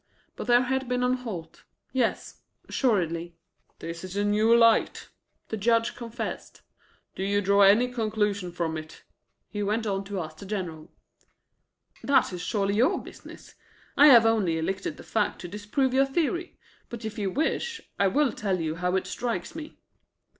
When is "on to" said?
9.85-10.19